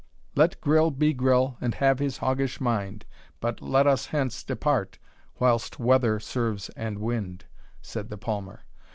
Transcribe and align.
'Let 0.33 0.59
Gryll 0.61 0.89
be 0.89 1.13
Gryll, 1.13 1.57
and 1.61 1.75
have 1.75 1.99
his 1.99 2.17
hoggish 2.17 2.59
mind, 2.59 3.05
But 3.39 3.61
let 3.61 3.85
us 3.85 4.07
hence 4.07 4.43
depart 4.43 4.97
whilst 5.37 5.77
weather 5.77 6.19
serves 6.19 6.69
and 6.69 6.97
wind,' 6.97 7.45
said 7.83 8.09
the 8.09 8.17
palmer. 8.17 8.65